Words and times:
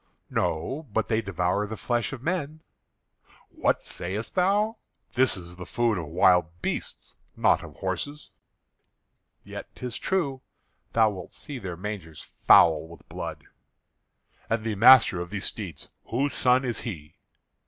"No, 0.31 0.87
but 0.91 1.09
they 1.09 1.21
devour 1.21 1.67
the 1.67 1.77
flesh 1.77 2.11
of 2.11 2.23
men." 2.23 2.61
"What 3.49 3.85
sayest 3.85 4.33
thou? 4.33 4.77
This 5.13 5.37
is 5.37 5.57
the 5.57 5.65
food 5.67 5.99
of 5.99 6.07
wild 6.07 6.59
beasts, 6.63 7.13
not 7.37 7.61
of 7.63 7.75
horses." 7.75 8.31
"Yet 9.43 9.67
'tis 9.75 9.97
true. 9.97 10.41
Thou 10.93 11.11
wilt 11.11 11.33
see 11.33 11.59
their 11.59 11.77
mangers 11.77 12.19
foul 12.23 12.87
with 12.87 13.07
blood." 13.09 13.43
"And 14.49 14.63
the 14.63 14.73
master 14.73 15.19
of 15.21 15.29
these 15.29 15.45
steeds, 15.45 15.89
whose 16.05 16.33
son 16.33 16.65
is 16.65 16.79
he?" 16.79 17.15